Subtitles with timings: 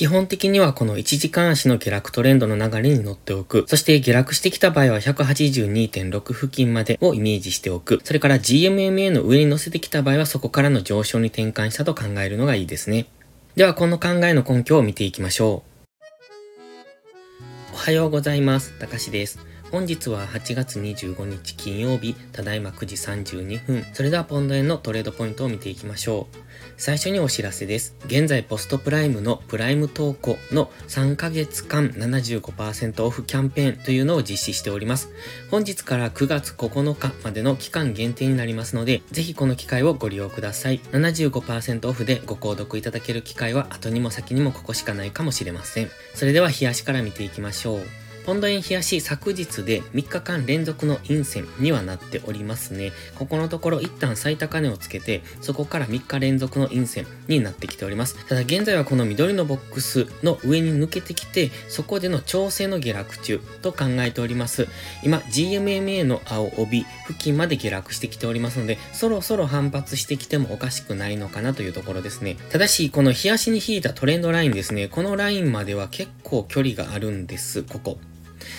[0.00, 3.66] 基本的にはこの1時間足の下落トレンドの流れに乗っておく。
[3.68, 8.00] そして下落してきた場合は182.6付近までをイメージしておく。
[8.02, 13.08] それから GMMA の上に乗せてきた場合はそこからの上昇に転換したと考えるのがいいですね。
[13.56, 15.64] ではこの考えの根拠を見ていきましょ
[17.70, 17.74] う。
[17.74, 18.72] おはようございます。
[18.78, 19.38] たかしです。
[19.70, 23.84] 本日は8月25日金曜日、ただいま9時32分。
[23.92, 26.36] それではポンド円のトレードポイントを見ていきましょう。
[26.76, 27.94] 最初にお知らせです。
[28.06, 35.10] 現在ポストプライムのプライム投稿の3ヶ月間75%オフキャンペーンというのを実施しております。
[35.52, 40.80] 本日から9月9日までの期間限定になりますので、ぜひこの機会をご利用ください。
[40.90, 45.90] 75%オフでご購読いただける機会は後にも先にもここしかないかもしれません。
[46.16, 48.09] それでは冷やしから見ていきましょう。
[48.30, 52.92] ポンド円冷やし昨日で3日間連続の陰線にはなっておりますね。
[53.16, 58.24] ここのところ一旦最高値をつけて、そこから3日連続の陰線になってきております。
[58.26, 64.68] ただ現在はこの緑のボックスの上に抜けてきて、そこでの調整の下落中と考えております。
[65.02, 72.36] 今、GMMA の青帯付近まで下落してきておりますので、そろそろ反発してきてもおかしくないのかなというところですね。
[72.50, 77.98] ただし、この冷やしに引いたトレンドラインですね、このラインまでは結構距離があるんです、ここ。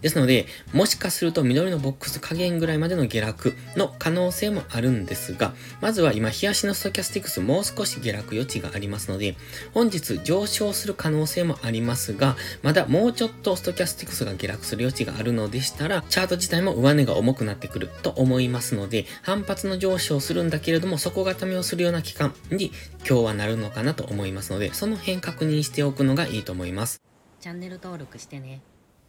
[0.00, 9.36] ですので、もしかすると緑のボックス加減ぐらいまでの下落の可能性もあるんですが、まずは今、冷やしのストキャスティクスもう少し下落余地がありますので、
[9.74, 22.72] 本日上昇する可能性もありますが、まだもうちょっとストキャスティクスが下落する余地があるのでしたら、チャート自体も上値が重くなってくると思いますので、反発の上昇するんだけれども、底固めをするような期間に
[23.08, 27.02] 今日はなるのかなと思いますので、その辺確認しておくのがいいと思います。
[27.40, 28.62] チャンネル登録してね。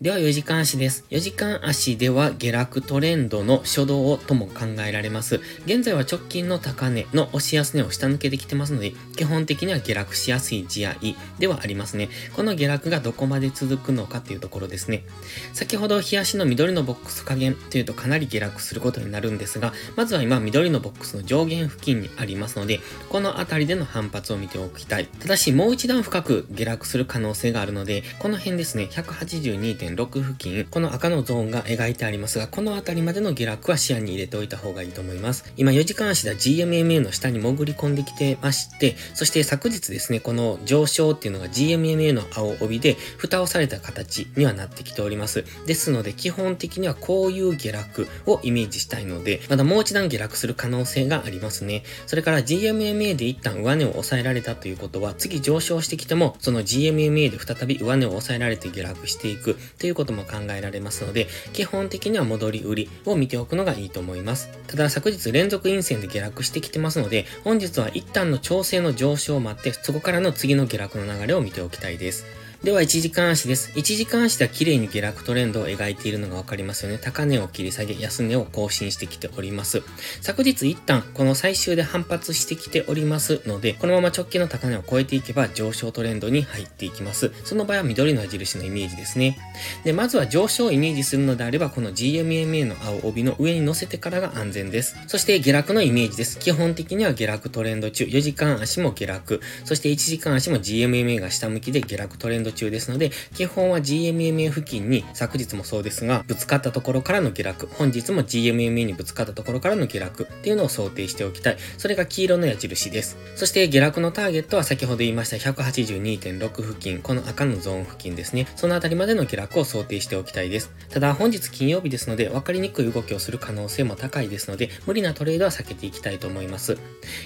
[0.00, 1.04] では4時間足です。
[1.10, 5.42] 4時間足では下落トレンドの初動とも考えられます。
[5.66, 12.08] 現在は直近の高値の押し安値を下抜けてきてますので、基本的には下落しやすい地合いではありますね。
[12.34, 15.04] この下落がどこまで続くのかというところですね。
[15.52, 22.80] 先ほど日足の緑のボックス加減というとかなり下落することになるんですが、まずは今緑のボックスの上限付近にありますので、
[23.10, 25.08] この辺りでの反発を見ておきたい。
[25.18, 29.89] ただしもう一段深く下落する可能性があるので、この辺ですね、182.
[29.96, 35.52] 1.6付近、この赤のゾーンが描いてありますが、この辺りまでの下落は視野に入れておいた方がいいと思います。
[35.56, 45.44] 今4時間足で GMMA の下に潜り込んできてまして、そして昨日ですね、この上昇っていうのが GMMA の青帯で蓋をされた形にはなってきております。
[45.66, 51.82] ですので、基本的にはこういう下落をイメージしたいので、まだもう一段下落する可能性がありますね。
[52.06, 64.50] それから GMMA で一旦上値を抑えられたということは、次上昇してきても、その GMMA で再び上値を抑えられて下落していくということも考えられますので、基本的には戻り売りを見ておくのがいいと思います。
[64.66, 72.39] ただ昨日連続陰線で下落してきてますので、本日は一旦の調整の上昇を待って、そこからの次の下落の流れを見ておきたいです。
[72.62, 73.70] では、1時間足です。
[73.70, 76.98] 1時間足では綺麗に下落トレンドを描いているのがわかりますよね。
[76.98, 79.82] 高値を切り下げ、安値を更新してきております。
[80.20, 87.32] 昨日一旦、この最終で反発してきておりますので、このまま直近の高値を超えていけば上昇トレンドに入っていきます。
[87.44, 89.38] その場合は緑の矢印のイメージですね。
[89.84, 94.96] で、まずは上昇をイメージするのであれば、この GMMA の青帯の上に乗せてからが安全です。
[95.06, 96.38] そして下落のイメージです。
[96.38, 111.56] 基本的には下落トレンド中、4時間足も下落、そして1時間足も GMMA が下向きで下落トレンドド中ですので、基本は GMMA 付近に昨日もそうですが、ぶつかったところからの下落、本日も GMMA にぶつかったところからの下落っていうのを想定しておきたい。
[111.78, 113.16] それが黄色の矢印です。
[113.36, 118.46] そして下落のターゲットは先ほど言いました182.6付近、この赤のゾーン付近ですね。
[118.56, 120.70] そのあたりまでの下落を想定しておきたいです。
[120.90, 126.78] ただ本日金曜日ですので、分かりにくい動きをする可能性も高いですので、無理なトレードは避けていきたいと思います。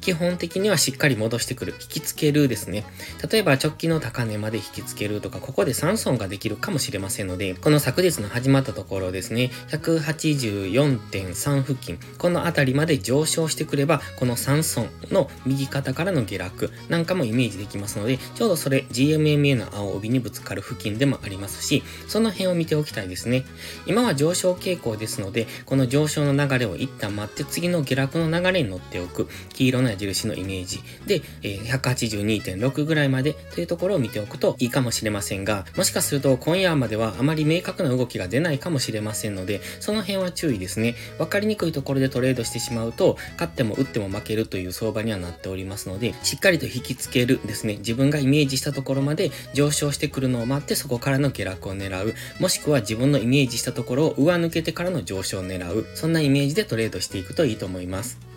[0.00, 2.84] 基本的にはしっかり戻してくる、引きつけるですね。
[3.30, 23.44] 例えば直近の高値まで引きつけるるとか、ここで3損ができるかもしれませんので、この昨日の始まったところですね、184.3付近、この辺りまで上昇してくれば、この3損の右肩からの下落なんかもイメージできますので、ちょうどそれ GMMA の青帯にぶつかる付近でもありますし、その辺を見ておきたいですね。
[23.86, 34.99] 今は上昇傾向ですので、この上昇の流れを一旦待って次の下落の流れに乗っておく、黄色の矢印のイメージで、182.6ぐらいまでというところを見ておくといいかもしれません。
[35.00, 40.94] しれませんが、もしかすると今夜まではあまり明確な動きが出ないかもしれませんので、その辺は注意ですね。
[41.18, 47.76] わかりにくいところでトレードしてしまうと、勝っても打っても負けるという相場にはなっておりますので、しっかりと引きつけるですね。
[47.78, 52.14] 自分がイメージしたところまで上昇してくるのを待ってそこからの下落を狙う。
[52.38, 55.86] もしくは自分のイメージしたところを上抜けてからの上昇を狙う。
[55.94, 58.29] そんなイメージでトレードしていくといいと思います。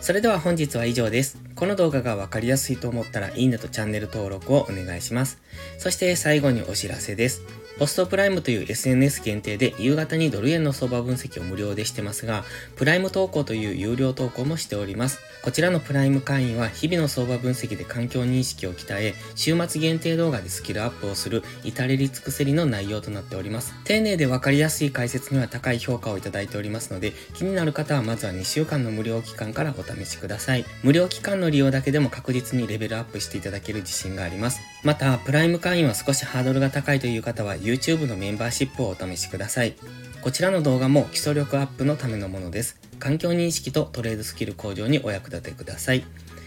[0.00, 1.38] それでは本日は以上です。
[1.54, 5.38] この動画がわかりやすいと思ったらいいねとチャンネル登録をお願いします。
[5.78, 7.42] そして最後にお知らせです。
[7.78, 12.44] ポストプライムという SNS 限定で夕方にドル円の相場分析を無料でしてますが、
[12.76, 15.18] プライム投稿という有料投稿もしております。
[15.42, 23.72] こちらのプライム会員は日々の相場分析で環境認識を鍛え、週末限定動画でスキルアップをする至れり尽くせりの内容となっております。
[23.84, 30.66] 丁寧でわかりやすい解説には高い評価をいただいておりますので、気になる方はまずは2週間の無料期間からお試しください。
[30.82, 34.60] 無料期間の利用だけでも確実にレベルアップしていただける自信があります。
[34.82, 39.74] また、プライム会員は少しハードルが高いという方は YouTube のメンバーシップをお試しください。
[40.22, 42.78] こちらの動画も基礎力アップのためのものです。
[42.98, 46.04] 環境認識とトレードスキル向上にお役立てください。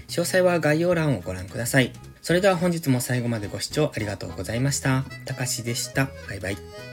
[0.08, 1.92] 詳細は概要欄をご覧ください。
[2.22, 5.04] それでは本日も最後までご視聴ありがとうございました。
[5.26, 6.10] たかしでした。
[6.28, 6.93] バイバイ。